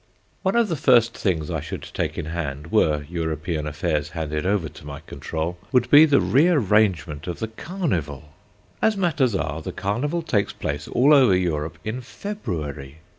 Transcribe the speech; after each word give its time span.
One 0.41 0.55
of 0.55 0.67
the 0.67 0.75
first 0.75 1.15
things 1.15 1.51
I 1.51 1.59
should 1.61 1.83
take 1.93 2.17
in 2.17 2.25
hand, 2.25 2.71
were 2.71 3.05
European 3.07 3.67
affairs 3.67 4.09
handed 4.09 4.47
over 4.47 4.67
to 4.67 4.83
my 4.83 5.01
control, 5.01 5.59
would 5.71 5.91
be 5.91 6.05
the 6.05 6.19
rearrangement 6.19 7.27
of 7.27 7.37
the 7.37 7.49
Carnival. 7.49 8.29
As 8.81 8.97
matters 8.97 9.35
are, 9.35 9.61
the 9.61 9.71
Carnival 9.71 10.23
takes 10.23 10.53
place 10.53 10.87
all 10.87 11.13
over 11.13 11.35
Europe 11.37 11.77
in 11.83 12.01
February. 12.01 12.97